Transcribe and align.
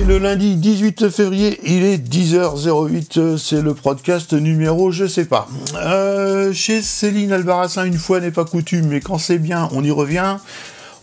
le 0.00 0.16
lundi 0.18 0.56
18 0.56 1.10
février, 1.10 1.60
il 1.64 1.84
est 1.84 1.98
10h08, 1.98 3.36
c'est 3.36 3.60
le 3.60 3.74
podcast 3.74 4.32
numéro 4.32 4.90
je 4.90 5.06
sais 5.06 5.26
pas. 5.26 5.46
Euh, 5.76 6.52
chez 6.54 6.80
Céline 6.80 7.30
Albarassin, 7.32 7.84
une 7.84 7.98
fois 7.98 8.20
n'est 8.20 8.30
pas 8.30 8.46
coutume, 8.46 8.86
mais 8.86 9.00
quand 9.00 9.18
c'est 9.18 9.38
bien, 9.38 9.68
on 9.72 9.84
y 9.84 9.90
revient 9.90 10.38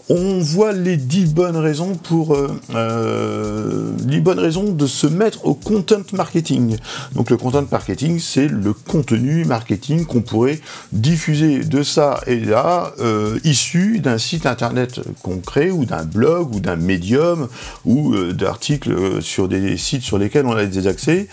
on 0.10 0.40
voit 0.40 0.74
les 0.74 0.98
dix 0.98 1.32
bonnes 1.32 1.56
raisons 1.56 1.96
pour 1.96 2.34
euh, 2.34 2.60
euh, 2.74 3.92
bonnes 4.22 4.40
raisons 4.40 4.74
de 4.74 4.88
se 4.88 5.08
mettre 5.08 5.46
au 5.46 5.54
content 5.54 6.02
marketing. 6.14 6.78
Donc 7.14 7.30
le 7.30 7.38
content 7.38 7.64
marketing, 7.72 8.20
c'est 8.20 8.48
le 8.48 8.74
contenu 8.74 9.46
marketing 9.46 10.06
qu'on 10.06 10.22
pourrait 10.22 10.60
diffuser 10.92 11.60
de 11.60 11.84
ça 11.84 12.22
et 12.28 12.40
là, 12.40 12.92
euh, 13.00 13.40
issu 13.44 14.00
d'un 14.00 14.18
site 14.18 14.46
internet 14.46 15.00
concret 15.22 15.70
ou 15.70 15.86
d'un 15.86 16.04
blog 16.04 16.56
ou 16.56 16.60
d'un 16.60 16.76
médium 16.76 17.48
ou 17.86 18.16
d'articles 18.34 19.22
sur 19.22 19.48
des 19.48 19.78
sites 19.78 20.02
sur 20.02 20.18
lesquels 20.18 20.46
on 20.46 20.56
a 20.56 20.66
des 20.66 20.88
accès 20.88 21.28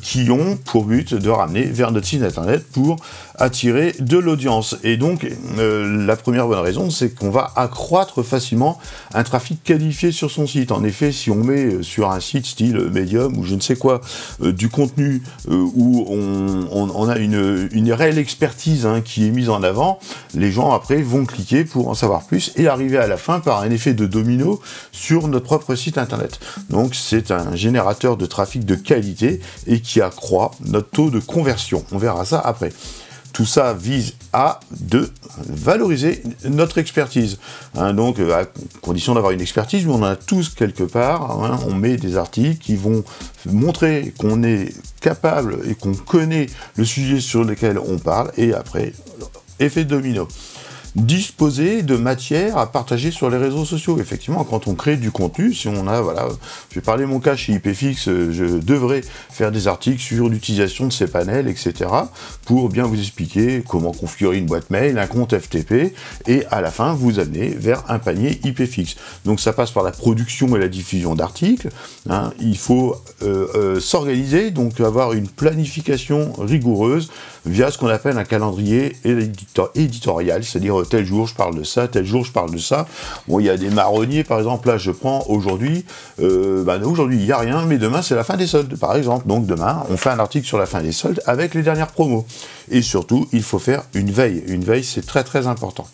qui 0.00 0.30
ont 0.30 0.56
pour 0.56 0.84
but 0.84 1.14
de 1.14 1.28
ramener 1.28 1.64
vers 1.64 1.90
notre 1.90 2.06
site 2.06 2.22
internet 2.22 2.64
pour 2.72 2.96
attirer 3.34 3.94
de 3.98 4.16
l'audience. 4.16 4.76
Et 4.84 4.96
donc 4.96 5.26
la 5.58 6.16
première 6.16 6.46
bonne 6.46 6.60
raison, 6.60 6.90
c'est 6.90 7.14
qu'on 7.14 7.30
va 7.30 7.52
accroître 7.56 8.11
facilement 8.20 8.78
un 9.14 9.22
trafic 9.22 9.64
qualifié 9.64 10.12
sur 10.12 10.30
son 10.30 10.46
site. 10.46 10.72
En 10.72 10.84
effet, 10.84 11.12
si 11.12 11.30
on 11.30 11.36
met 11.36 11.64
euh, 11.64 11.82
sur 11.82 12.10
un 12.10 12.20
site 12.20 12.44
style 12.44 12.76
Medium 12.92 13.38
ou 13.38 13.44
je 13.44 13.54
ne 13.54 13.60
sais 13.60 13.76
quoi 13.76 14.02
euh, 14.42 14.52
du 14.52 14.68
contenu 14.68 15.22
euh, 15.48 15.54
où 15.74 16.04
on, 16.08 17.08
a 17.08 17.16
une, 17.16 17.92
réelle 17.92 18.18
expertise 18.18 18.86
hein, 18.86 19.00
qui 19.02 19.26
est 19.26 19.30
mise 19.30 19.48
en 19.48 19.62
avant, 19.62 19.98
les 20.34 20.50
gens 20.50 20.72
après 20.72 21.02
vont 21.02 21.24
cliquer 21.24 21.64
pour 21.64 21.88
en 21.88 21.94
savoir 21.94 22.24
plus 22.24 22.52
et 22.56 22.68
arriver 22.68 22.98
à 22.98 23.06
la 23.06 23.16
fin 23.16 23.40
par 23.40 23.62
un 23.62 23.70
effet 23.70 23.94
de 23.94 24.06
domino 24.06 24.60
sur 24.92 25.28
notre 25.28 25.44
propre 25.44 25.74
site 25.74 25.98
internet. 25.98 26.40
Donc 26.70 26.94
c'est 26.94 27.30
un 27.30 27.54
générateur 27.54 28.16
de 28.16 28.26
trafic 28.26 28.64
de 28.64 28.74
qualité 28.74 29.40
et 29.66 29.80
qui 29.80 30.00
accroît 30.00 30.50
notre 30.64 30.90
taux 30.90 31.10
de 31.10 31.20
conversion. 31.20 31.84
On 31.92 31.98
verra 31.98 32.24
ça 32.24 32.40
après. 32.40 32.72
Tout 33.32 33.46
ça 33.46 33.74
vise 33.74 34.14
à 34.32 34.60
de 34.70 35.10
valoriser 35.48 36.22
notre 36.44 36.78
expertise. 36.78 37.38
Hein, 37.76 37.94
donc, 37.94 38.18
euh, 38.18 38.34
à 38.34 38.44
condition 38.80 39.14
d'avoir 39.14 39.32
une 39.32 39.40
expertise, 39.40 39.86
on 39.86 39.94
en 39.94 40.02
a 40.02 40.16
tous 40.16 40.50
quelque 40.50 40.84
part. 40.84 41.42
Hein, 41.42 41.58
on 41.66 41.74
met 41.74 41.96
des 41.96 42.16
articles 42.16 42.58
qui 42.58 42.76
vont 42.76 43.04
montrer 43.46 44.12
qu'on 44.18 44.42
est 44.42 44.74
capable 45.00 45.58
et 45.68 45.74
qu'on 45.74 45.94
connaît 45.94 46.46
le 46.76 46.84
sujet 46.84 47.20
sur 47.20 47.44
lequel 47.44 47.78
on 47.78 47.98
parle. 47.98 48.30
Et 48.36 48.52
après, 48.52 48.92
effet 49.58 49.84
domino 49.84 50.28
disposer 50.94 51.82
de 51.82 51.96
matière 51.96 52.58
à 52.58 52.70
partager 52.70 53.10
sur 53.10 53.30
les 53.30 53.38
réseaux 53.38 53.64
sociaux. 53.64 53.98
Effectivement, 53.98 54.44
quand 54.44 54.68
on 54.68 54.74
crée 54.74 54.96
du 54.96 55.10
contenu, 55.10 55.54
si 55.54 55.68
on 55.68 55.88
a, 55.88 56.00
voilà, 56.00 56.28
je 56.70 56.74
vais 56.74 56.80
parler 56.80 57.06
mon 57.06 57.18
cas 57.18 57.34
chez 57.34 57.54
IPFix, 57.54 58.08
euh, 58.08 58.30
je 58.32 58.44
devrais 58.44 59.02
faire 59.30 59.50
des 59.52 59.68
articles 59.68 60.00
sur 60.00 60.28
l'utilisation 60.28 60.86
de 60.86 60.92
ces 60.92 61.06
panels, 61.06 61.48
etc., 61.48 61.90
pour 62.44 62.68
bien 62.68 62.84
vous 62.84 62.98
expliquer 62.98 63.62
comment 63.66 63.92
configurer 63.92 64.38
une 64.38 64.46
boîte 64.46 64.70
mail, 64.70 64.98
un 64.98 65.06
compte 65.06 65.38
FTP, 65.38 65.94
et 66.26 66.44
à 66.50 66.60
la 66.60 66.70
fin, 66.70 66.92
vous 66.92 67.18
amener 67.18 67.48
vers 67.48 67.84
un 67.90 67.98
panier 67.98 68.40
IPFix. 68.44 68.96
Donc 69.24 69.40
ça 69.40 69.52
passe 69.52 69.70
par 69.70 69.84
la 69.84 69.92
production 69.92 70.54
et 70.56 70.58
la 70.58 70.68
diffusion 70.68 71.14
d'articles. 71.14 71.70
Hein. 72.10 72.32
Il 72.40 72.58
faut 72.58 72.96
euh, 73.22 73.46
euh, 73.54 73.80
s'organiser, 73.80 74.50
donc 74.50 74.80
avoir 74.80 75.12
une 75.14 75.28
planification 75.28 76.32
rigoureuse 76.38 77.10
via 77.46 77.70
ce 77.70 77.78
qu'on 77.78 77.88
appelle 77.88 78.18
un 78.18 78.24
calendrier 78.24 78.96
éditorial, 79.74 80.44
c'est-à-dire 80.44 80.82
tel 80.88 81.04
jour 81.04 81.26
je 81.26 81.34
parle 81.34 81.56
de 81.56 81.64
ça, 81.64 81.88
tel 81.88 82.04
jour 82.04 82.24
je 82.24 82.32
parle 82.32 82.50
de 82.50 82.58
ça. 82.58 82.86
Bon, 83.28 83.40
il 83.40 83.46
y 83.46 83.50
a 83.50 83.56
des 83.56 83.70
marronniers, 83.70 84.24
par 84.24 84.38
exemple, 84.38 84.68
là 84.68 84.78
je 84.78 84.90
prends 84.90 85.24
aujourd'hui, 85.28 85.84
euh, 86.20 86.62
bah, 86.64 86.78
aujourd'hui 86.84 87.18
il 87.18 87.24
n'y 87.24 87.32
a 87.32 87.38
rien, 87.38 87.64
mais 87.66 87.78
demain 87.78 88.02
c'est 88.02 88.14
la 88.14 88.24
fin 88.24 88.36
des 88.36 88.46
soldes, 88.46 88.76
par 88.76 88.96
exemple. 88.96 89.26
Donc 89.26 89.46
demain, 89.46 89.84
on 89.90 89.96
fait 89.96 90.10
un 90.10 90.18
article 90.18 90.46
sur 90.46 90.58
la 90.58 90.66
fin 90.66 90.82
des 90.82 90.92
soldes 90.92 91.22
avec 91.26 91.54
les 91.54 91.62
dernières 91.62 91.92
promos. 91.92 92.26
Et 92.70 92.82
surtout, 92.82 93.28
il 93.32 93.42
faut 93.42 93.58
faire 93.58 93.82
une 93.94 94.10
veille. 94.10 94.44
Une 94.46 94.64
veille, 94.64 94.84
c'est 94.84 95.04
très 95.04 95.24
très 95.24 95.46
important. 95.46 95.86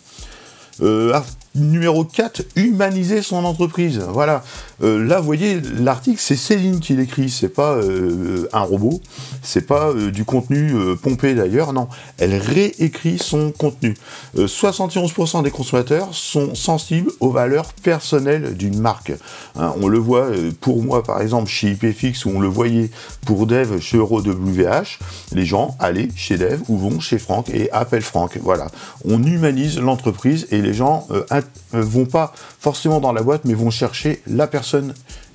Euh, 0.81 1.19
numéro 1.55 2.05
4, 2.05 2.43
humaniser 2.55 3.21
son 3.21 3.43
entreprise. 3.43 3.99
Voilà. 4.09 4.43
Euh, 4.81 5.05
là, 5.05 5.19
vous 5.19 5.25
voyez, 5.25 5.59
l'article, 5.79 6.19
c'est 6.19 6.35
Céline 6.35 6.79
qui 6.79 6.93
l'écrit, 6.93 7.29
c'est 7.29 7.49
pas 7.49 7.73
euh, 7.73 8.47
un 8.53 8.61
robot, 8.61 9.01
c'est 9.41 9.65
pas 9.65 9.93
du 9.93 10.25
contenu 10.25 10.73
pompé 11.01 11.33
d'ailleurs, 11.33 11.73
non. 11.73 11.87
Elle 12.17 12.35
réécrit 12.35 13.17
son 13.19 13.51
contenu. 13.51 13.95
71% 14.35 15.43
des 15.43 15.51
consommateurs 15.51 16.09
sont 16.13 16.55
sensibles 16.55 17.11
aux 17.19 17.31
valeurs 17.31 17.73
personnelles 17.73 18.55
d'une 18.55 18.79
marque. 18.79 19.13
Hein, 19.55 19.73
on 19.81 19.87
le 19.87 19.97
voit 19.97 20.27
pour 20.61 20.83
moi, 20.83 21.03
par 21.03 21.21
exemple, 21.21 21.49
chez 21.49 21.71
IPFix, 21.71 22.25
où 22.25 22.29
on 22.29 22.39
le 22.39 22.47
voyait 22.47 22.89
pour 23.25 23.47
Dev 23.47 23.79
chez 23.79 23.97
EuroWH, 23.97 24.99
les 25.33 25.45
gens 25.45 25.75
allaient 25.79 26.09
chez 26.15 26.37
Dev 26.37 26.61
ou 26.67 26.77
vont 26.77 26.99
chez 26.99 27.17
Franck 27.17 27.49
et 27.49 27.71
appellent 27.71 28.01
Franck. 28.01 28.37
Voilà. 28.41 28.67
On 29.05 29.23
humanise 29.23 29.79
l'entreprise 29.79 30.47
et 30.51 30.61
les 30.61 30.73
gens 30.73 31.07
euh, 31.11 31.23
vont 31.71 32.05
pas 32.05 32.33
forcément 32.59 32.99
dans 32.99 33.13
la 33.13 33.21
boîte, 33.21 33.45
mais 33.45 33.53
vont 33.53 33.69
chercher 33.69 34.21
la 34.27 34.47
personne 34.47 34.68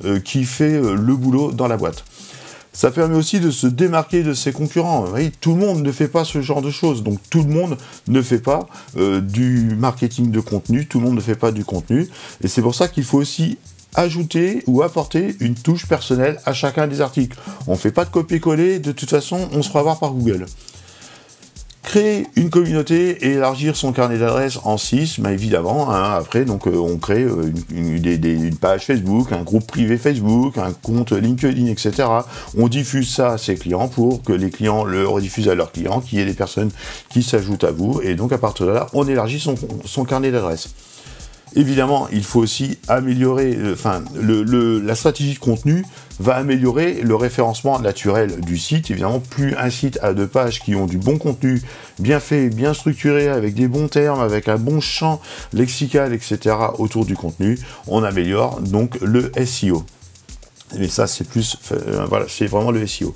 euh, 0.04 0.20
qui 0.20 0.44
fait 0.44 0.74
euh, 0.74 0.94
le 0.94 1.16
boulot 1.16 1.52
dans 1.52 1.68
la 1.68 1.76
boîte. 1.76 2.04
Ça 2.72 2.90
permet 2.90 3.14
aussi 3.14 3.38
de 3.38 3.52
se 3.52 3.68
démarquer 3.68 4.24
de 4.24 4.34
ses 4.34 4.52
concurrents. 4.52 5.04
tout 5.40 5.54
le 5.54 5.60
monde 5.60 5.82
ne 5.82 5.92
fait 5.92 6.08
pas 6.08 6.24
ce 6.24 6.42
genre 6.42 6.60
de 6.60 6.70
choses. 6.70 7.04
Donc 7.04 7.20
tout 7.30 7.44
le 7.44 7.48
monde 7.48 7.76
ne 8.08 8.20
fait 8.20 8.40
pas 8.40 8.66
du 8.96 9.76
marketing 9.78 10.32
de 10.32 10.40
contenu, 10.40 10.84
tout 10.88 10.98
le 10.98 11.06
monde 11.06 11.14
ne 11.14 11.20
fait 11.20 11.36
pas 11.36 11.52
du 11.52 11.64
contenu. 11.64 12.08
Et 12.42 12.48
c'est 12.48 12.62
pour 12.62 12.74
ça 12.74 12.88
qu'il 12.88 13.04
faut 13.04 13.18
aussi 13.18 13.58
ajouter 13.94 14.64
ou 14.66 14.82
apporter 14.82 15.36
une 15.38 15.54
touche 15.54 15.86
personnelle 15.86 16.40
à 16.46 16.52
chacun 16.52 16.88
des 16.88 17.00
articles. 17.00 17.38
On 17.68 17.72
ne 17.72 17.76
fait 17.76 17.92
pas 17.92 18.04
de 18.04 18.10
copier-coller, 18.10 18.80
de 18.80 18.90
toute 18.90 19.10
façon, 19.10 19.48
on 19.52 19.62
se 19.62 19.68
fera 19.68 19.84
voir 19.84 20.00
par 20.00 20.10
Google 20.10 20.46
créer 21.94 22.26
une 22.34 22.50
communauté 22.50 23.24
et 23.24 23.34
élargir 23.34 23.76
son 23.76 23.92
carnet 23.92 24.18
d'adresses 24.18 24.58
en 24.64 24.76
6, 24.76 25.18
mais 25.20 25.32
évidemment, 25.32 25.92
hein, 25.92 26.14
après, 26.16 26.44
donc, 26.44 26.66
euh, 26.66 26.74
on 26.76 26.96
crée 26.96 27.22
euh, 27.22 27.52
une, 27.72 28.56
page 28.56 28.86
Facebook, 28.86 29.30
un 29.30 29.44
groupe 29.44 29.64
privé 29.64 29.96
Facebook, 29.96 30.58
un 30.58 30.72
compte 30.72 31.12
LinkedIn, 31.12 31.66
etc. 31.66 32.08
On 32.58 32.66
diffuse 32.66 33.14
ça 33.14 33.34
à 33.34 33.38
ses 33.38 33.54
clients 33.54 33.86
pour 33.86 34.24
que 34.24 34.32
les 34.32 34.50
clients 34.50 34.82
le 34.82 35.06
rediffusent 35.06 35.48
à 35.48 35.54
leurs 35.54 35.70
clients, 35.70 36.00
qu'il 36.00 36.18
y 36.18 36.22
ait 36.22 36.26
des 36.26 36.34
personnes 36.34 36.72
qui 37.10 37.22
s'ajoutent 37.22 37.62
à 37.62 37.70
vous, 37.70 38.00
et 38.02 38.16
donc 38.16 38.32
à 38.32 38.38
partir 38.38 38.66
de 38.66 38.72
là, 38.72 38.88
on 38.92 39.06
élargit 39.06 39.38
son 39.38 40.04
carnet 40.04 40.32
d'adresses. 40.32 40.70
Évidemment, 41.56 42.08
il 42.10 42.24
faut 42.24 42.40
aussi 42.40 42.78
améliorer, 42.88 43.54
euh, 43.56 43.74
enfin, 43.74 44.02
la 44.14 44.94
stratégie 44.96 45.34
de 45.34 45.38
contenu 45.38 45.84
va 46.18 46.34
améliorer 46.36 47.00
le 47.02 47.14
référencement 47.14 47.78
naturel 47.78 48.40
du 48.40 48.58
site. 48.58 48.90
Évidemment, 48.90 49.20
plus 49.20 49.54
un 49.56 49.70
site 49.70 49.98
a 50.02 50.14
de 50.14 50.24
pages 50.24 50.60
qui 50.60 50.74
ont 50.74 50.86
du 50.86 50.98
bon 50.98 51.16
contenu, 51.16 51.62
bien 52.00 52.18
fait, 52.18 52.48
bien 52.48 52.74
structuré, 52.74 53.28
avec 53.28 53.54
des 53.54 53.68
bons 53.68 53.88
termes, 53.88 54.20
avec 54.20 54.48
un 54.48 54.56
bon 54.56 54.80
champ 54.80 55.20
lexical, 55.52 56.12
etc. 56.12 56.56
autour 56.78 57.04
du 57.04 57.14
contenu, 57.14 57.58
on 57.86 58.02
améliore 58.02 58.60
donc 58.60 58.98
le 59.00 59.30
SEO. 59.46 59.84
Mais 60.78 60.88
ça, 60.88 61.06
c'est 61.06 61.28
plus, 61.28 61.56
euh, 61.70 62.04
voilà, 62.08 62.26
c'est 62.28 62.46
vraiment 62.46 62.72
le 62.72 62.84
SEO. 62.86 63.14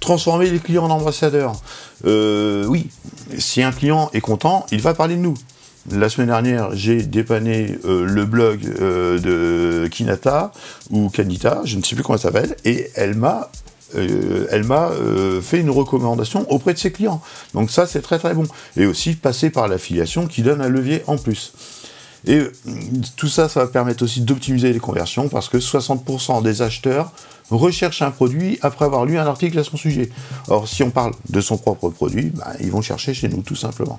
Transformer 0.00 0.50
les 0.50 0.58
clients 0.58 0.84
en 0.84 0.90
ambassadeurs. 0.90 1.52
Euh, 2.04 2.66
oui, 2.66 2.88
si 3.38 3.62
un 3.62 3.72
client 3.72 4.10
est 4.12 4.20
content, 4.20 4.66
il 4.70 4.80
va 4.80 4.94
parler 4.94 5.16
de 5.16 5.20
nous. 5.20 5.34
La 5.92 6.08
semaine 6.08 6.28
dernière, 6.28 6.74
j'ai 6.74 7.02
dépanné 7.02 7.78
euh, 7.84 8.04
le 8.04 8.26
blog 8.26 8.60
euh, 8.80 9.18
de 9.18 9.88
Kinata 9.88 10.52
ou 10.90 11.08
Kanita, 11.08 11.62
je 11.64 11.78
ne 11.78 11.82
sais 11.82 11.94
plus 11.94 12.04
comment 12.04 12.16
elle 12.16 12.22
s'appelle, 12.22 12.56
et 12.64 12.90
elle 12.94 13.14
m'a 13.14 13.50
euh, 13.96 14.46
elle 14.50 14.64
m'a 14.64 14.90
fait 15.40 15.60
une 15.60 15.70
recommandation 15.70 16.50
auprès 16.52 16.74
de 16.74 16.78
ses 16.78 16.92
clients. 16.92 17.22
Donc 17.54 17.70
ça, 17.70 17.86
c'est 17.86 18.02
très 18.02 18.18
très 18.18 18.34
bon. 18.34 18.44
Et 18.76 18.84
aussi 18.84 19.14
passer 19.14 19.48
par 19.48 19.66
l'affiliation 19.66 20.26
qui 20.26 20.42
donne 20.42 20.60
un 20.60 20.68
levier 20.68 21.02
en 21.06 21.16
plus. 21.16 21.54
Et 22.26 22.42
tout 23.16 23.28
ça, 23.28 23.48
ça 23.48 23.60
va 23.60 23.66
permettre 23.68 24.02
aussi 24.04 24.20
d'optimiser 24.20 24.74
les 24.74 24.80
conversions 24.80 25.30
parce 25.30 25.48
que 25.48 25.56
60% 25.56 26.42
des 26.42 26.60
acheteurs 26.60 27.12
recherche 27.50 28.02
un 28.02 28.10
produit 28.10 28.58
après 28.62 28.84
avoir 28.84 29.04
lu 29.04 29.18
un 29.18 29.26
article 29.26 29.58
à 29.58 29.64
son 29.64 29.76
sujet. 29.76 30.10
Or, 30.48 30.68
si 30.68 30.82
on 30.82 30.90
parle 30.90 31.12
de 31.28 31.40
son 31.40 31.58
propre 31.58 31.88
produit, 31.90 32.30
bah, 32.34 32.52
ils 32.60 32.70
vont 32.70 32.82
chercher 32.82 33.14
chez 33.14 33.28
nous 33.28 33.42
tout 33.42 33.56
simplement. 33.56 33.98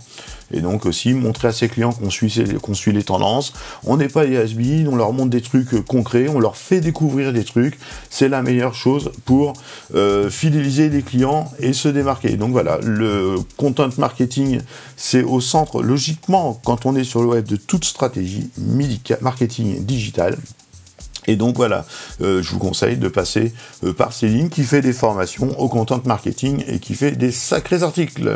Et 0.51 0.61
donc 0.61 0.85
aussi 0.85 1.13
montrer 1.13 1.49
à 1.49 1.51
ses 1.51 1.69
clients 1.69 1.91
qu'on 1.91 2.09
suit, 2.09 2.91
les 2.91 3.03
tendances. 3.03 3.53
On 3.83 3.97
n'est 3.97 4.07
pas 4.07 4.25
les 4.25 4.37
has 4.37 4.49
on 4.87 4.95
leur 4.95 5.13
montre 5.13 5.29
des 5.29 5.41
trucs 5.41 5.85
concrets, 5.85 6.27
on 6.27 6.39
leur 6.39 6.57
fait 6.57 6.81
découvrir 6.81 7.33
des 7.33 7.43
trucs. 7.43 7.77
C'est 8.09 8.29
la 8.29 8.41
meilleure 8.41 8.73
chose 8.73 9.11
pour 9.25 9.53
euh, 9.95 10.29
fidéliser 10.29 10.89
les 10.89 11.01
clients 11.01 11.51
et 11.59 11.73
se 11.73 11.87
démarquer. 11.87 12.35
Donc 12.35 12.51
voilà, 12.51 12.79
le 12.83 13.35
content 13.57 13.89
marketing, 13.97 14.61
c'est 14.95 15.23
au 15.23 15.41
centre, 15.41 15.81
logiquement, 15.81 16.59
quand 16.63 16.85
on 16.85 16.95
est 16.95 17.03
sur 17.03 17.21
le 17.21 17.27
web, 17.27 17.45
de 17.47 17.55
toute 17.55 17.85
stratégie 17.85 18.49
marketing 19.21 19.85
digital. 19.85 20.37
Et 21.29 21.35
donc 21.35 21.55
voilà, 21.57 21.85
euh, 22.21 22.41
je 22.41 22.51
vous 22.51 22.57
conseille 22.57 22.97
de 22.97 23.07
passer 23.07 23.53
euh, 23.83 23.93
par 23.93 24.13
Céline 24.13 24.49
qui 24.49 24.63
fait 24.63 24.81
des 24.81 24.93
formations 24.93 25.59
au 25.59 25.69
content 25.69 26.01
marketing 26.03 26.63
et 26.67 26.79
qui 26.79 26.95
fait 26.95 27.11
des 27.11 27.31
sacrés 27.31 27.83
articles. 27.83 28.27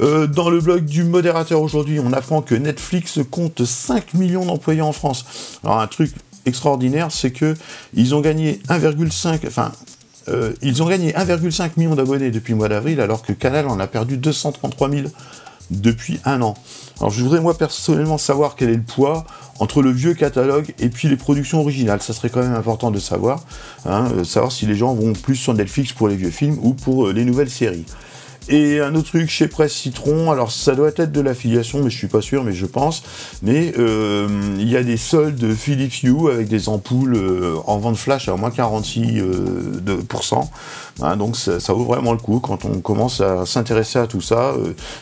Euh, 0.00 0.26
dans 0.26 0.48
le 0.48 0.60
blog 0.60 0.86
du 0.86 1.04
modérateur 1.04 1.60
aujourd'hui, 1.60 2.00
on 2.00 2.14
apprend 2.14 2.40
que 2.40 2.54
Netflix 2.54 3.20
compte 3.30 3.66
5 3.66 4.14
millions 4.14 4.46
d'employés 4.46 4.80
en 4.80 4.92
France. 4.92 5.26
Alors 5.62 5.78
un 5.78 5.86
truc 5.86 6.10
extraordinaire, 6.46 7.08
c'est 7.10 7.32
que 7.32 7.54
ils 7.92 8.14
ont 8.14 8.22
gagné 8.22 8.60
1,5, 8.70 9.46
enfin, 9.46 9.72
euh, 10.28 10.52
ils 10.62 10.82
ont 10.82 10.86
gagné 10.86 11.12
1,5 11.12 11.72
million 11.76 11.94
d'abonnés 11.94 12.30
depuis 12.30 12.52
le 12.52 12.56
mois 12.58 12.68
d'avril, 12.68 13.00
alors 13.00 13.22
que 13.22 13.34
Canal 13.34 13.68
en 13.68 13.78
a 13.78 13.86
perdu 13.86 14.16
233 14.16 14.90
000 14.90 15.02
depuis 15.70 16.20
un 16.24 16.42
an. 16.42 16.54
Alors 17.00 17.10
je 17.10 17.22
voudrais 17.22 17.40
moi 17.40 17.56
personnellement 17.56 18.18
savoir 18.18 18.56
quel 18.56 18.70
est 18.70 18.76
le 18.76 18.82
poids 18.82 19.26
entre 19.58 19.82
le 19.82 19.90
vieux 19.90 20.14
catalogue 20.14 20.74
et 20.78 20.88
puis 20.88 21.08
les 21.08 21.16
productions 21.16 21.60
originales. 21.60 22.02
Ça 22.02 22.12
serait 22.12 22.30
quand 22.30 22.42
même 22.42 22.54
important 22.54 22.90
de 22.90 22.98
savoir, 22.98 23.44
hein, 23.84 24.08
euh, 24.16 24.24
savoir 24.24 24.52
si 24.52 24.66
les 24.66 24.76
gens 24.76 24.94
vont 24.94 25.12
plus 25.12 25.36
sur 25.36 25.54
Netflix 25.54 25.92
pour 25.92 26.08
les 26.08 26.16
vieux 26.16 26.30
films 26.30 26.58
ou 26.62 26.74
pour 26.74 27.08
euh, 27.08 27.12
les 27.12 27.24
nouvelles 27.24 27.50
séries. 27.50 27.84
Et 28.48 28.80
un 28.80 28.94
autre 28.94 29.08
truc 29.08 29.28
chez 29.28 29.48
Presse 29.48 29.72
Citron, 29.72 30.30
alors 30.30 30.52
ça 30.52 30.76
doit 30.76 30.90
être 30.96 31.10
de 31.10 31.20
l'affiliation, 31.20 31.82
mais 31.82 31.90
je 31.90 31.98
suis 31.98 32.06
pas 32.06 32.22
sûr, 32.22 32.44
mais 32.44 32.52
je 32.52 32.66
pense. 32.66 33.02
Mais 33.42 33.72
euh, 33.76 34.28
il 34.58 34.70
y 34.70 34.76
a 34.76 34.84
des 34.84 34.96
soldes 34.96 35.52
Philips 35.52 36.04
Hue 36.04 36.30
avec 36.30 36.46
des 36.46 36.68
ampoules 36.68 37.16
euh, 37.16 37.56
en 37.66 37.78
vente 37.78 37.96
flash 37.96 38.28
à 38.28 38.36
moins 38.36 38.50
46%. 38.50 39.20
Euh, 39.24 40.40
hein, 41.02 41.16
donc 41.16 41.36
ça, 41.36 41.72
vaut 41.72 41.84
vraiment 41.84 42.12
le 42.12 42.18
coup 42.18 42.38
quand 42.38 42.64
on 42.64 42.80
commence 42.80 43.20
à 43.20 43.46
s'intéresser 43.46 43.98
à 43.98 44.06
tout 44.06 44.20
ça. 44.20 44.54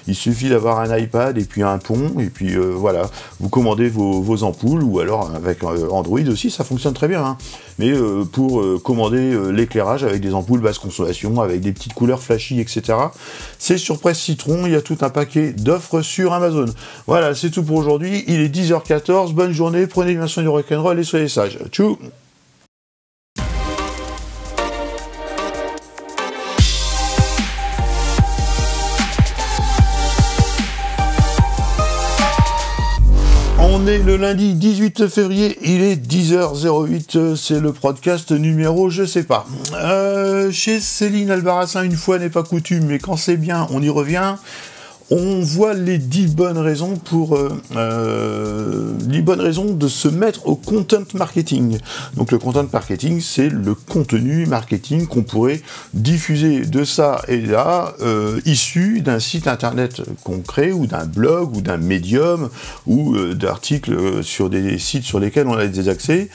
il 0.08 0.14
suffit 0.14 0.48
d'avoir 0.48 0.80
un 0.80 0.96
iPad 0.96 1.36
et 1.36 1.44
puis 1.44 1.62
un 1.62 1.76
pont, 1.76 2.18
et 2.18 2.30
puis 2.30 2.56
voilà, 2.56 3.10
vous 3.40 3.50
commandez 3.50 3.88
vos, 3.88 4.42
ampoules, 4.42 4.82
ou 4.82 5.00
alors 5.00 5.30
avec 5.34 5.62
Android 5.64 6.26
aussi, 6.28 6.50
ça 6.50 6.64
fonctionne 6.64 6.94
très 6.94 7.08
bien. 7.08 7.24
Hein. 7.24 7.36
Mais 7.78 7.92
pour 8.32 8.64
commander 8.82 9.36
l'éclairage 9.52 10.02
avec 10.02 10.20
des 10.20 10.32
ampoules 10.32 10.60
basse 10.60 10.78
consommation, 10.78 11.40
avec 11.40 11.60
des 11.60 11.72
petites 11.72 11.94
couleurs 11.94 12.22
flashy, 12.22 12.60
etc 12.60 12.94
c'est 13.58 13.78
sur 13.78 13.98
Presse 13.98 14.20
Citron, 14.20 14.66
il 14.66 14.72
y 14.72 14.76
a 14.76 14.82
tout 14.82 14.98
un 15.00 15.10
paquet 15.10 15.52
d'offres 15.52 16.02
sur 16.02 16.32
Amazon. 16.32 16.66
Voilà, 17.06 17.34
c'est 17.34 17.50
tout 17.50 17.62
pour 17.62 17.76
aujourd'hui. 17.76 18.24
Il 18.26 18.40
est 18.40 18.54
10h14, 18.54 19.32
bonne 19.32 19.52
journée, 19.52 19.86
prenez 19.86 20.14
bien 20.14 20.26
soin 20.26 20.42
du 20.42 20.48
rock'n'roll 20.48 20.98
et 20.98 21.04
soyez 21.04 21.28
sages. 21.28 21.58
Tchou 21.70 21.98
le 33.98 34.16
lundi 34.16 34.54
18 34.54 35.08
février, 35.08 35.58
il 35.62 35.82
est 35.82 35.96
10h08, 35.96 37.36
c'est 37.36 37.60
le 37.60 37.72
podcast 37.72 38.32
numéro 38.32 38.90
je 38.90 39.04
sais 39.04 39.22
pas. 39.22 39.46
Euh, 39.74 40.50
chez 40.50 40.80
Céline 40.80 41.30
Albarassin, 41.30 41.82
une 41.82 41.96
fois 41.96 42.18
n'est 42.18 42.30
pas 42.30 42.42
coutume, 42.42 42.86
mais 42.86 42.98
quand 42.98 43.16
c'est 43.16 43.36
bien, 43.36 43.66
on 43.70 43.82
y 43.82 43.90
revient 43.90 44.36
on 45.10 45.40
voit 45.40 45.74
les 45.74 45.98
dix 45.98 46.34
bonnes 46.34 46.58
raisons 46.58 46.96
pour 46.96 47.36
euh, 47.36 47.50
euh 47.76 48.90
bonnes 49.24 49.40
raisons 49.40 49.72
de 49.72 49.88
se 49.88 50.06
mettre 50.06 50.46
au 50.46 50.54
content 50.54 51.04
marketing. 51.14 51.78
Donc 52.14 52.30
le 52.30 52.38
content 52.38 52.66
marketing, 52.70 53.22
c'est 53.22 53.48
le 53.48 53.74
contenu 53.74 54.44
marketing 54.44 55.06
qu'on 55.06 55.22
pourrait 55.22 55.62
diffuser 55.94 56.66
de 56.66 56.84
ça 56.84 57.22
et 57.26 57.40
là, 57.40 57.94
euh, 58.02 58.38
issu 58.44 59.00
d'un 59.00 59.20
site 59.20 59.48
internet 59.48 60.02
concret 60.24 60.72
ou 60.72 60.86
d'un 60.86 61.06
blog 61.06 61.56
ou 61.56 61.62
d'un 61.62 61.78
médium 61.78 62.50
ou 62.86 63.14
euh, 63.14 63.34
d'articles 63.34 64.22
sur 64.22 64.50
des 64.50 64.78
sites 64.78 65.04
sur 65.04 65.20
lesquels 65.20 65.46
on 65.46 65.56
a 65.56 65.66
des 65.66 65.88
accès 65.88 66.28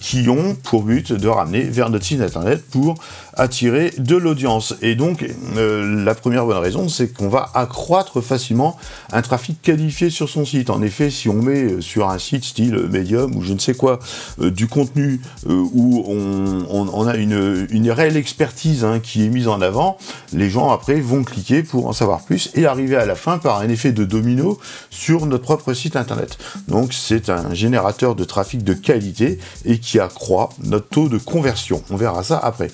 qui 0.00 0.28
ont 0.28 0.56
pour 0.56 0.82
but 0.82 1.12
de 1.12 1.28
ramener 1.28 1.62
vers 1.62 1.88
notre 1.88 2.04
site 2.04 2.20
internet 2.20 2.64
pour 2.68 2.96
attirer 3.34 3.92
de 3.96 4.16
l'audience. 4.16 4.74
Et 4.82 4.96
donc 4.96 5.24
la 5.54 6.14
première 6.16 6.46
bonne 6.46 6.58
raison, 6.58 6.88
c'est 6.88 7.12
qu'on 7.12 7.28
va 7.28 7.48
accroître 7.54 8.03
facilement 8.20 8.76
un 9.12 9.22
trafic 9.22 9.60
qualifié 9.62 10.10
sur 10.10 10.28
son 10.28 10.44
site. 10.44 10.70
En 10.70 10.82
effet, 10.82 11.10
si 11.10 11.28
on 11.28 11.42
met 11.42 11.64
euh, 11.64 11.80
sur 11.80 12.10
un 12.10 12.18
site 12.18 12.44
style 12.44 12.74
Medium 12.90 13.34
ou 13.36 13.42
je 13.42 13.52
ne 13.52 13.58
sais 13.58 13.74
quoi 13.74 13.98
euh, 14.40 14.50
du 14.50 14.66
contenu 14.66 15.20
euh, 15.48 15.64
où 15.72 16.04
on, 16.08 17.06
a 17.06 17.16
une, 17.16 17.66
une, 17.70 17.90
réelle 17.90 18.16
expertise 18.16 18.84
hein, 18.84 19.00
qui 19.00 19.24
est 19.24 19.28
mise 19.28 19.48
en 19.48 19.60
avant, 19.60 19.98
les 20.32 20.48
gens 20.48 20.70
après 20.70 21.00
vont 21.00 21.24
cliquer 21.24 21.62
pour 21.62 21.86
en 21.86 21.92
savoir 21.92 22.22
plus 22.22 22.50
et 22.54 22.66
arriver 22.66 22.96
à 22.96 23.06
la 23.06 23.14
fin 23.14 23.38
par 23.38 23.58
un 23.58 23.68
effet 23.68 23.92
de 23.92 24.04
domino 24.04 24.58
sur 24.90 25.26
notre 25.26 25.44
propre 25.44 25.72
site 25.74 25.96
internet. 25.96 26.38
Donc 26.68 26.92
c'est 26.92 27.28
un 27.28 27.52
générateur 27.54 28.14
de 28.14 28.24
trafic 28.24 28.64
de 28.64 28.74
qualité 28.74 29.38
et 29.64 29.78
qui 29.78 30.00
accroît 30.00 30.50
notre 30.62 30.88
taux 30.88 31.08
de 31.08 31.18
conversion. 31.18 31.82
On 31.90 31.96
verra 31.96 32.22
ça 32.22 32.38
après. 32.38 32.70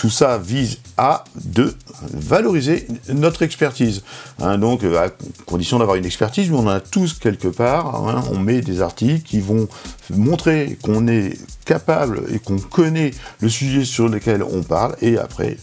Tout 0.00 0.08
ça 0.08 0.38
vise 0.38 0.78
à 0.96 1.24
de 1.34 1.74
valoriser 2.14 2.86
notre 3.12 3.42
expertise. 3.42 4.02
Hein, 4.40 4.56
donc, 4.56 4.82
à 4.82 5.10
condition 5.44 5.78
d'avoir 5.78 5.98
une 5.98 6.06
expertise, 6.06 6.48
mais 6.48 6.56
on 6.56 6.60
en 6.60 6.68
a 6.68 6.80
tous 6.80 7.12
quelque 7.12 7.48
part. 7.48 8.08
Hein, 8.08 8.24
on 8.32 8.38
met 8.38 8.62
des 8.62 8.80
articles 8.80 9.22
qui 9.22 9.40
vont 9.40 9.68
montrer 10.08 10.78
qu'on 10.80 11.06
est 11.06 11.38
capable 11.66 12.22
et 12.32 12.38
qu'on 12.38 12.58
connaît 12.58 13.10
le 13.40 13.50
sujet 13.50 13.84
sur 13.84 14.08
lequel 14.08 14.42
on 14.42 14.62
parle, 14.62 14.96
et 15.02 15.18
après, 15.18 15.58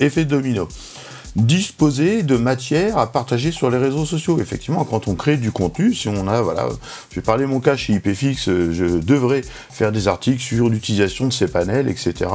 effet 0.00 0.24
domino 0.24 0.68
disposer 1.36 2.22
de 2.22 2.36
matière 2.36 2.96
à 2.96 3.12
partager 3.12 3.52
sur 3.52 3.70
les 3.70 3.76
réseaux 3.76 4.06
sociaux. 4.06 4.40
Effectivement, 4.40 4.84
quand 4.84 5.06
on 5.06 5.14
crée 5.14 5.36
du 5.36 5.52
contenu, 5.52 5.94
si 5.94 6.08
on 6.08 6.26
a, 6.28 6.40
voilà, 6.40 6.68
je 7.10 7.16
vais 7.16 7.22
parler 7.22 7.44
mon 7.44 7.60
cas 7.60 7.76
chez 7.76 7.92
IPFix, 7.92 8.48
euh, 8.48 8.72
je 8.72 8.84
devrais 8.98 9.42
faire 9.70 9.92
des 9.92 10.08
articles 10.08 10.40
sur 10.40 10.70
l'utilisation 10.70 11.28
de 11.28 11.32
ces 11.32 11.46
panels, 11.46 11.88
etc., 11.88 12.30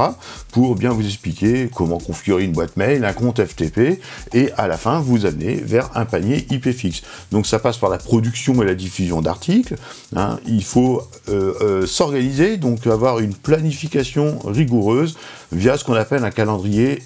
pour 0.52 0.76
bien 0.76 0.90
vous 0.90 1.04
expliquer 1.04 1.68
comment 1.74 1.98
configurer 1.98 2.44
une 2.44 2.52
boîte 2.52 2.76
mail, 2.76 3.04
un 3.04 3.12
compte 3.12 3.44
FTP, 3.44 4.00
et 4.34 4.52
à 4.56 4.68
la 4.68 4.76
fin, 4.76 5.00
vous 5.00 5.26
amener 5.26 5.54
vers 5.54 5.90
un 5.96 6.04
panier 6.04 6.46
IPFix. 6.50 7.02
Donc 7.32 7.46
ça 7.46 7.58
passe 7.58 7.78
par 7.78 7.90
la 7.90 7.98
production 7.98 8.62
et 8.62 8.66
la 8.66 8.74
diffusion 8.74 9.20
d'articles. 9.20 9.74
Hein. 10.14 10.38
Il 10.46 10.62
faut 10.62 11.02
euh, 11.28 11.54
euh, 11.60 11.86
s'organiser, 11.86 12.56
donc 12.56 12.86
avoir 12.86 13.18
une 13.18 13.34
planification 13.34 14.38
rigoureuse 14.44 15.16
via 15.50 15.76
ce 15.76 15.84
qu'on 15.84 15.94
appelle 15.94 16.24
un 16.24 16.30
calendrier 16.30 17.02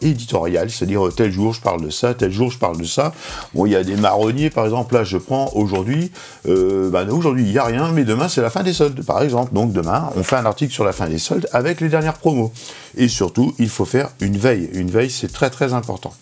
éditorial, 0.00 0.70
c'est-à-dire 0.70 1.11
tel 1.12 1.32
jour 1.32 1.52
je 1.52 1.60
parle 1.60 1.82
de 1.82 1.90
ça, 1.90 2.14
tel 2.14 2.32
jour 2.32 2.50
je 2.50 2.58
parle 2.58 2.78
de 2.78 2.84
ça. 2.84 3.12
Bon, 3.54 3.66
il 3.66 3.72
y 3.72 3.76
a 3.76 3.84
des 3.84 3.96
marronniers, 3.96 4.50
par 4.50 4.64
exemple, 4.64 4.94
là 4.94 5.04
je 5.04 5.18
prends 5.18 5.50
aujourd'hui, 5.54 6.10
ben, 6.44 7.08
aujourd'hui 7.10 7.44
il 7.44 7.52
n'y 7.52 7.58
a 7.58 7.64
rien, 7.64 7.90
mais 7.92 8.04
demain 8.04 8.28
c'est 8.28 8.42
la 8.42 8.50
fin 8.50 8.62
des 8.62 8.72
soldes, 8.72 9.04
par 9.04 9.22
exemple. 9.22 9.54
Donc 9.54 9.72
demain, 9.72 10.10
on 10.16 10.22
fait 10.22 10.36
un 10.36 10.46
article 10.46 10.72
sur 10.72 10.84
la 10.84 10.92
fin 10.92 11.08
des 11.08 11.18
soldes 11.18 11.48
avec 11.52 11.80
les 11.80 11.88
dernières 11.88 12.18
promos. 12.18 12.52
Et 12.96 13.08
surtout, 13.08 13.54
il 13.58 13.68
faut 13.68 13.84
faire 13.84 14.10
une 14.20 14.36
veille. 14.36 14.68
Une 14.72 14.90
veille, 14.90 15.10
c'est 15.10 15.32
très 15.32 15.50
très 15.50 15.72
important. 15.72 16.12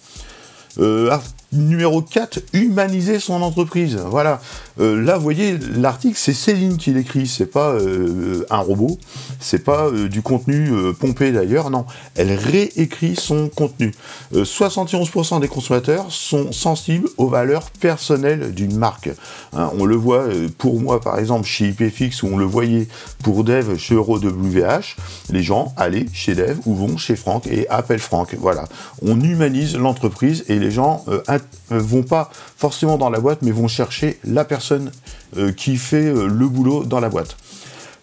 Euh, 0.78 1.16
Numéro 1.52 2.00
4, 2.00 2.40
humaniser 2.52 3.18
son 3.18 3.42
entreprise. 3.42 3.96
Voilà. 4.06 4.40
Euh, 4.78 5.02
là, 5.02 5.16
vous 5.16 5.22
voyez, 5.22 5.58
l'article, 5.76 6.16
c'est 6.16 6.32
Céline 6.32 6.76
qui 6.76 6.92
l'écrit, 6.92 7.26
c'est 7.26 7.46
pas 7.46 7.70
euh, 7.72 8.46
un 8.50 8.58
robot, 8.58 8.98
c'est 9.40 9.64
pas 9.64 9.86
euh, 9.86 10.08
du 10.08 10.22
contenu 10.22 10.70
pompé 10.98 11.32
d'ailleurs, 11.32 11.70
non. 11.70 11.86
Elle 12.14 12.32
réécrit 12.32 13.16
son 13.16 13.48
contenu. 13.48 13.92
71% 14.32 15.40
des 15.40 15.48
consommateurs 15.48 16.06
sont 16.10 16.52
sensibles 16.52 17.08
aux 17.16 17.28
valeurs 17.28 17.70
personnelles 17.80 18.54
d'une 18.54 18.76
marque. 18.76 19.10
Hein, 19.52 19.70
on 19.76 19.84
le 19.84 19.96
voit 19.96 20.26
pour 20.58 20.80
moi, 20.80 21.00
par 21.00 21.18
exemple, 21.18 21.46
chez 21.46 21.68
IPFix, 21.68 22.22
où 22.22 22.28
on 22.28 22.36
le 22.36 22.44
voyait 22.44 22.88
pour 23.22 23.44
Dev 23.44 23.76
chez 23.76 23.94
EuroWH, 23.94 24.96
les 25.30 25.42
gens 25.42 25.72
allaient 25.76 26.06
chez 26.12 26.34
Dev 26.34 26.58
ou 26.66 26.74
vont 26.74 26.96
chez 26.96 27.16
Franck 27.16 27.46
et 27.46 27.68
appellent 27.68 27.98
Franck. 27.98 28.36
Voilà. 28.38 28.64
On 29.02 29.20
humanise 29.20 29.76
l'entreprise 29.76 30.44
et 30.48 30.58
les 30.58 30.70
gens 30.70 31.04
euh, 31.08 31.22
vont 31.70 32.02
pas 32.02 32.30
forcément 32.56 32.98
dans 32.98 33.10
la 33.10 33.20
boîte, 33.20 33.40
mais 33.42 33.50
vont 33.50 33.68
chercher 33.68 34.18
la 34.24 34.44
personne 34.44 34.90
euh, 35.36 35.52
qui 35.52 35.76
fait 35.76 36.06
euh, 36.06 36.26
le 36.26 36.48
boulot 36.48 36.84
dans 36.84 37.00
la 37.00 37.08
boîte. 37.08 37.36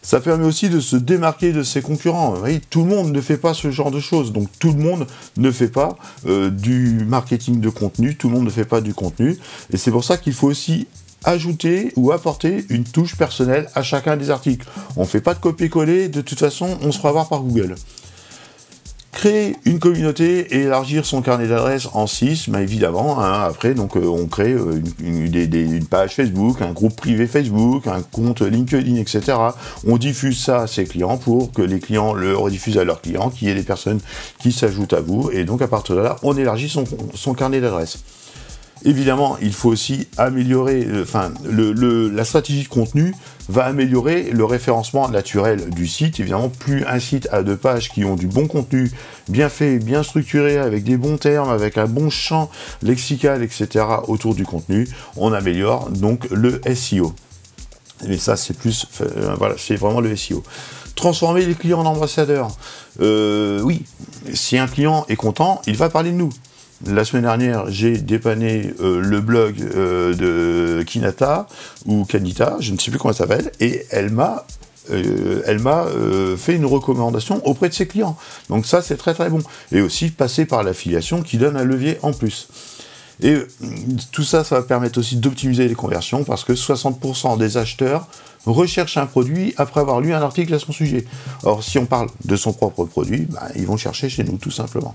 Ça 0.02 0.22
permet 0.22 0.46
aussi 0.46 0.70
de 0.70 0.80
se 0.80 0.96
démarquer 0.96 1.52
de 1.52 1.64
ses 1.64 1.82
concurrents. 1.82 2.36
tout 2.70 2.84
le 2.84 2.90
monde 2.90 3.12
ne 3.12 3.20
fait 3.20 3.36
pas 3.36 3.54
ce 3.54 3.72
genre 3.72 3.92
de 3.92 4.00
choses. 4.00 4.32
Donc 4.32 4.48
tout 4.58 4.72
le 4.72 4.82
monde 4.82 5.06
ne 5.36 5.52
fait 5.52 5.68
pas 5.68 5.98
du 6.24 7.04
marketing 7.06 7.60
de 7.60 7.68
contenu, 7.68 8.16
tout 8.16 8.30
le 8.30 8.36
monde 8.36 8.46
ne 8.46 8.50
fait 8.50 8.64
pas 8.64 8.80
du 8.80 8.94
contenu. 8.94 9.38
Et 9.74 9.76
c'est 9.76 9.92
pour 9.92 10.06
ça 10.06 10.16
qu'il 10.16 10.32
faut 10.32 10.48
aussi 10.48 10.88
ajouter 11.24 11.92
ou 11.96 12.12
apporter 12.12 12.66
une 12.70 12.86
touche 12.86 13.18
personnelle 13.18 13.68
à 13.76 13.84
chacun 13.84 14.16
des 14.18 14.30
articles. 14.30 14.66
On 14.96 15.02
ne 15.02 15.08
fait 15.08 15.22
pas 15.22 15.34
de 15.34 15.40
copier-coller, 15.40 16.08
de 16.08 16.22
toute 16.22 16.40
façon, 16.40 16.78
on 16.82 16.92
se 16.92 16.98
fera 16.98 17.12
voir 17.12 17.28
par 17.28 17.42
Google. 17.42 17.76
Créer 19.18 19.56
une 19.66 19.80
communauté 19.80 20.42
et 20.56 20.60
élargir 20.66 21.04
son 21.04 21.24
carnet 21.24 21.48
d'adresses 21.48 21.88
en 21.94 22.06
6, 22.06 22.50
mais 22.50 22.62
évidemment, 22.62 23.20
hein, 23.20 23.46
après, 23.50 23.74
donc, 23.74 23.98
euh, 23.98 24.06
on 24.06 24.28
crée 24.28 24.54
euh, 24.54 24.80
une, 25.00 25.86
page 25.86 26.14
Facebook, 26.14 26.62
un 26.62 26.72
groupe 26.72 26.96
privé 26.96 27.26
Facebook, 27.26 27.88
un 27.88 28.04
compte 28.04 28.44
LinkedIn, 28.44 28.96
etc. 28.98 29.36
On 29.88 29.98
diffuse 29.98 30.40
ça 30.40 30.62
à 30.62 30.68
ses 30.68 30.86
clients 30.86 31.18
pour 31.18 31.52
que 31.52 31.64
les 31.64 31.80
clients 31.80 32.14
le 32.14 32.38
rediffusent 32.38 32.78
à 32.78 32.84
leurs 32.84 33.02
clients, 33.02 33.32
qu'il 33.32 33.48
y 33.48 33.52
ait 33.52 33.56
des 33.56 33.64
personnes 33.64 34.02
qui 34.38 34.52
s'ajoutent 34.52 34.94
à 34.94 35.02
vous, 35.02 35.32
et 35.32 35.46
donc 35.46 35.64
à 35.64 35.68
partir 35.68 35.96
de 35.96 36.02
là, 36.02 36.18
on 36.22 36.38
élargit 36.38 36.70
son, 36.70 36.84
son 37.16 37.34
carnet 37.34 37.60
d'adresses. 37.60 37.98
Évidemment, 38.86 39.38
il 39.42 39.54
faut 39.54 39.70
aussi 39.70 40.08
améliorer, 40.18 40.86
euh, 40.86 41.04
enfin, 41.04 41.32
la 41.46 42.24
stratégie 42.24 42.64
de 42.64 42.68
contenu 42.68 43.14
va 43.50 43.66
améliorer 43.66 44.30
le 44.32 44.46
référencement 44.46 45.10
naturel 45.10 45.70
du 45.70 45.88
site. 45.88 46.20
Évidemment, 46.20 46.50
plus 46.50 46.86
un 46.86 47.00
site 47.00 47.28
a 47.32 47.44
de 47.44 47.56
pages 47.56 47.90
qui 47.90 48.06
ont 48.06 48.16
du 48.16 48.28
bon 48.28 48.48
contenu, 48.48 48.92
bien 49.30 49.50
fait, 49.50 49.80
bien 49.80 50.04
structuré, 50.04 50.58
avec 50.58 50.84
des 50.84 50.98
bons 50.98 51.18
termes, 51.18 51.50
avec 51.50 51.78
un 51.78 51.88
bon 51.88 52.10
champ 52.10 52.50
lexical, 52.82 53.42
etc. 53.44 53.86
autour 54.08 54.36
du 54.36 54.46
contenu, 54.46 54.88
on 55.16 55.34
améliore 55.34 55.90
donc 55.90 56.28
le 56.30 56.62
SEO. 56.76 57.14
Mais 58.08 58.18
ça, 58.18 58.36
c'est 58.36 58.56
plus, 58.56 58.86
voilà, 59.38 59.56
c'est 59.58 59.76
vraiment 59.76 60.02
le 60.02 60.16
SEO. 60.16 60.44
Transformer 60.96 61.46
les 61.46 61.56
clients 61.56 61.80
en 61.80 61.86
ambassadeurs. 61.86 62.50
oui, 63.00 63.84
si 64.34 64.58
un 64.58 64.68
client 64.68 65.06
est 65.10 65.16
content, 65.16 65.62
il 65.66 65.76
va 65.76 65.90
parler 65.90 66.12
de 66.12 66.18
nous. 66.18 66.30
La 66.86 67.04
semaine 67.06 67.24
dernière, 67.24 67.70
j'ai 67.70 67.98
dépanné 67.98 68.72
le 68.80 69.20
blog 69.20 69.56
de 69.58 70.84
Kinata 70.86 71.48
ou 71.88 72.06
Kanita, 72.06 72.58
je 72.60 72.72
ne 72.72 72.78
sais 72.78 72.92
plus 72.92 73.00
comment 73.00 73.14
ça 73.14 73.26
s'appelle, 73.26 73.52
et 73.60 73.86
elle 73.90 74.12
m'a 74.12 74.46
euh, 74.92 75.42
elle 75.46 75.62
euh, 75.66 76.38
fait 76.38 76.56
une 76.56 76.66
recommandation 76.66 77.46
auprès 77.46 77.70
de 77.70 77.74
ses 77.74 77.88
clients. 77.88 78.18
Donc 78.50 78.66
ça, 78.66 78.82
c'est 78.82 78.98
très 78.98 79.14
très 79.14 79.30
bon. 79.30 79.40
Et 79.72 79.82
aussi 79.82 80.10
passer 80.10 80.46
par 80.46 80.64
l'affiliation 80.64 81.22
qui 81.22 81.38
donne 81.38 81.58
un 81.58 81.64
levier 81.64 81.98
en 82.02 82.14
plus. 82.14 82.48
Et 83.22 83.32
euh, 83.32 83.48
tout 84.12 84.24
ça, 84.24 84.44
ça 84.44 84.56
va 84.56 84.62
permettre 84.62 85.00
aussi 85.00 85.18
d'optimiser 85.18 85.68
les 85.68 85.76
conversions 85.76 86.24
parce 86.24 86.44
que 86.44 86.54
60% 86.54 87.38
des 87.38 87.58
acheteurs 87.58 88.08
recherche 88.48 88.98
un 88.98 89.06
produit 89.06 89.54
après 89.58 89.82
avoir 89.82 90.02
lu 90.02 90.14
un 90.14 90.22
article 90.22 90.54
à 90.54 90.60
son 90.60 90.72
sujet. 90.72 91.06
Or, 91.44 91.64
si 91.64 91.78
on 91.78 91.86
parle 91.86 92.10
de 92.26 92.36
son 92.36 92.54
propre 92.54 92.86
produit, 92.86 93.28
bah, 93.30 93.48
ils 93.56 93.66
vont 93.66 93.78
chercher 93.78 94.10
chez 94.10 94.24
nous 94.24 94.38
tout 94.38 94.52
simplement. 94.52 94.94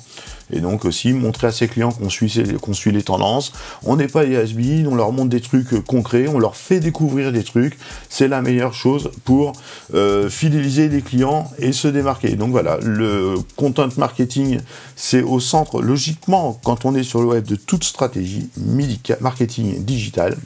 Et 0.52 0.60
donc 0.60 0.84
aussi 0.84 1.12
montrer 1.12 1.46
à 1.48 1.52
ses 1.52 1.68
clients 1.68 1.92
qu'on 1.92 2.10
suit, 2.10 2.92
les 2.92 3.02
tendances. 3.02 3.52
On 3.84 3.96
n'est 3.96 4.08
pas 4.08 4.26
des 4.26 4.36
has 4.36 4.52
on 4.86 4.94
leur 4.94 5.12
montre 5.12 5.30
des 5.30 5.40
trucs 5.40 5.84
concrets, 5.86 6.28
on 6.28 6.38
leur 6.38 6.56
fait 6.56 6.80
découvrir 6.80 7.32
des 7.32 7.44
trucs. 7.44 7.78
C'est 8.08 8.28
la 8.28 8.42
meilleure 8.42 8.74
chose 8.74 9.10
pour 9.24 9.52
euh, 9.94 10.28
fidéliser 10.28 10.88
les 10.88 11.02
clients 11.02 11.50
et 11.58 11.72
se 11.72 11.88
démarquer. 11.88 12.36
Donc 12.36 12.50
voilà, 12.50 12.78
le 12.82 13.36
content 13.56 13.88
marketing, 13.96 14.60
c'est 14.96 15.22
au 15.22 15.40
centre, 15.40 15.80
logiquement, 15.80 16.60
quand 16.64 16.84
on 16.84 16.94
est 16.94 17.02
sur 17.02 17.20
le 17.20 17.28
web, 17.28 17.44
de 17.46 17.56
toute 17.56 17.84
stratégie 17.84 18.48
marketing 19.20 19.84
digital. 19.84 20.36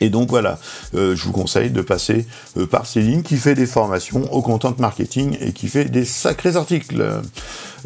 Et 0.00 0.10
donc 0.10 0.28
voilà, 0.28 0.58
euh, 0.94 1.16
je 1.16 1.24
vous 1.24 1.32
conseille 1.32 1.70
de 1.70 1.80
passer 1.80 2.26
euh, 2.56 2.66
par 2.66 2.86
Céline 2.86 3.22
qui 3.22 3.36
fait 3.36 3.54
des 3.54 3.66
formations 3.66 4.32
au 4.32 4.42
content 4.42 4.74
marketing 4.78 5.36
et 5.40 5.52
qui 5.52 5.68
fait 5.68 5.86
des 5.86 6.04
sacrés 6.04 6.56
articles. 6.56 7.04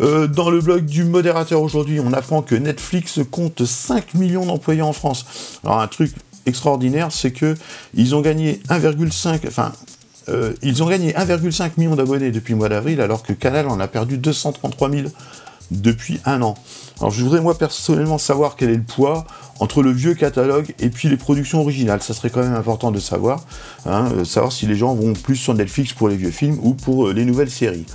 Euh, 0.01 0.27
dans 0.27 0.51
le 0.51 0.61
blog 0.61 0.85
du 0.87 1.05
modérateur 1.05 1.63
aujourd'hui, 1.63 2.01
on 2.01 2.13
apprend 2.13 2.43
que 2.43 2.55
Netflix 2.55 3.21
compte 3.31 3.65
5 3.65 4.15
millions 4.15 4.47
d'employés 4.47 4.83
en 4.83 4.93
France. 4.93 5.27
Alors 5.65 5.81
un 5.81 5.89
truc 5.89 6.13
extraordinaire, 6.47 7.13
c'est 7.13 7.33
que 7.33 7.55
ils 7.95 8.15
ont 8.15 8.21
gagné 8.21 8.61
1,5, 8.69 9.41
enfin 9.47 9.73
ils 10.63 10.85
ont 10.85 10.89
gagné 10.89 11.13
1,5 11.13 11.73
million 11.77 11.97
d'abonnés 11.97 12.31
depuis 12.31 12.53
le 12.53 12.59
mois 12.59 12.69
d'avril, 12.69 13.01
alors 13.01 13.25
que 13.25 13.33
Canal 13.33 13.67
en 13.67 13.81
a 13.81 13.89
perdu 13.89 14.17
233 14.17 14.91
000 14.91 15.09
depuis 15.71 16.21
un 16.25 16.43
an. 16.43 16.55
Alors 17.01 17.11
je 17.11 17.23
voudrais 17.23 17.41
moi 17.41 17.57
personnellement 17.57 18.19
savoir 18.19 18.57
quel 18.57 18.71
est 18.71 18.77
le 18.77 18.83
poids 18.83 19.27
entre 19.59 19.83
le 19.83 19.91
vieux 19.91 20.15
catalogue 20.15 20.75
et 20.79 20.91
puis 20.91 21.09
les 21.09 21.17
productions 21.17 21.61
originales. 21.61 22.03
Ça 22.03 22.15
serait 22.15 22.31
quand 22.31 22.43
même 22.43 22.55
important 22.55 22.91
de 22.91 22.99
savoir, 22.99 23.45
hein, 23.87 24.09
euh, 24.17 24.25
savoir 24.25 24.53
si 24.53 24.67
les 24.67 24.77
gens 24.77 24.95
vont 24.95 25.13
plus 25.13 25.37
sur 25.37 25.55
Netflix 25.55 25.93
pour 25.93 26.09
les 26.09 26.17
vieux 26.17 26.31
films 26.31 26.59
ou 26.63 26.75
pour 26.75 27.09
euh, 27.09 27.13
les 27.13 27.25
nouvelles 27.25 27.51
séries. 27.51 27.87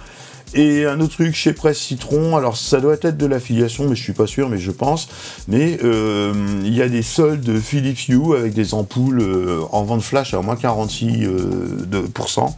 Et 0.53 0.85
un 0.85 0.99
autre 1.01 1.13
truc 1.13 1.35
chez 1.35 1.53
Presse 1.53 1.79
Citron, 1.79 2.37
alors 2.37 2.55
ça 2.55 2.79
doit 2.79 2.93
être 3.01 3.17
de 3.17 3.25
l'affiliation, 3.25 3.89
mais 3.89 3.95
je 3.95 4.03
suis 4.03 4.13
pas 4.13 4.27
sûr, 4.27 4.47
mais 4.49 4.57
je 4.57 4.71
pense. 4.71 5.09
Mais 5.47 5.79
euh, 5.83 6.33
il 6.63 6.73
y 6.73 6.81
a 6.81 6.87
des 6.87 7.01
soldes 7.01 7.59
Philips 7.59 8.07
Hue 8.07 8.35
avec 8.37 8.53
des 8.53 8.73
ampoules 8.73 9.23
en 9.71 9.83
vente 9.83 10.03
flash 10.03 10.33
à 10.33 10.41
moins 10.41 10.55
46%. 10.55 12.53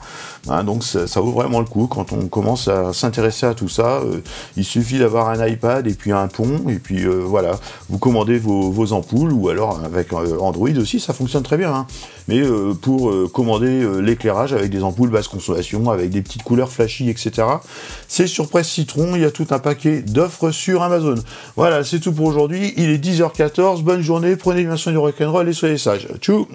Hein, 0.50 0.64
donc 0.64 0.84
ça, 0.84 1.20
vaut 1.20 1.32
vraiment 1.32 1.60
le 1.60 1.66
coup 1.66 1.88
quand 1.88 2.14
on 2.14 2.28
commence 2.28 2.68
à 2.68 2.94
s'intéresser 2.94 3.46
à 3.46 3.54
tout 3.54 3.70
ça. 3.70 4.00
Euh, 4.00 4.22
il 4.56 4.64
suffit 4.64 5.00
d'avoir 5.00 5.30
un 5.30 5.46
iPad 5.46 5.88
et 5.88 5.94
puis 5.94 6.12
un 6.12 6.28
pont 6.28 6.70
et 6.70 6.80
puis 6.80 7.04
euh, 7.04 7.22
voilà, 7.26 7.60
vous 7.90 7.98
commandez 7.98 8.38
vos, 8.38 8.94
ampoules 8.94 9.34
ou 9.34 9.50
alors 9.50 9.82
avec 9.84 10.14
euh, 10.14 10.38
Android 10.40 10.70
aussi, 10.78 11.00
ça 11.00 11.14
fonctionne 11.14 11.44
très 11.44 11.58
bien. 11.58 11.74
Hein. 11.74 11.88
Mais 12.30 12.42
pour 12.82 13.14
commander 13.32 13.88
l'éclairage 14.02 14.52
avec 14.52 14.70
des 14.70 14.84
ampoules 14.84 15.10
basse 15.10 15.30
consommation, 15.30 15.90
avec 15.90 16.10
des 16.10 16.22
petites 16.22 16.44
couleurs 16.44 16.70
flashy, 16.70 17.10
etc. 17.10 17.48
C'est 18.08 18.28
sur 18.28 18.50
Presse 18.50 18.70
Citron, 18.70 19.16
il 19.16 19.22
y 19.22 19.26
a 19.26 19.32
tout 19.32 19.48
un 19.52 19.60
paquet 19.60 20.02
d'offres 20.02 20.52
sur 20.52 20.84
Amazon. 20.84 21.16
Voilà, 21.56 21.84
c'est 21.84 22.00
tout 22.00 22.14
pour 22.14 22.28
aujourd'hui. 22.28 22.74
Il 22.78 22.90
est 22.90 23.04
10h14, 23.04 23.82
bonne 23.84 24.02
journée, 24.02 24.36
prenez 24.36 24.64
bien 24.64 24.78
soin 24.78 24.92
du 24.92 24.98
rock'n'roll 24.98 25.50
et 25.50 25.54
soyez 25.54 25.78
sages. 25.78 26.08
Tchou 26.20 26.48